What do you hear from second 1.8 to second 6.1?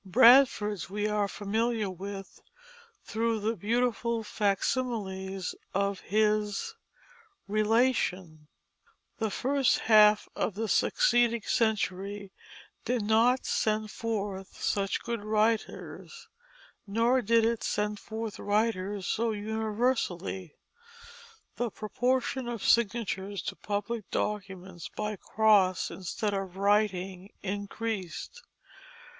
with through the beautiful facsimiles of